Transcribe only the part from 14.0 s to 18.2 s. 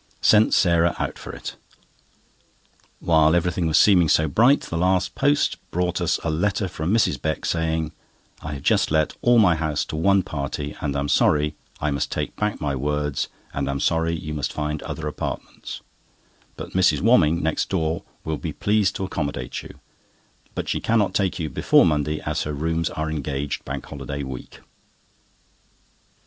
you must find other apartments; but Mrs. Womming, next door,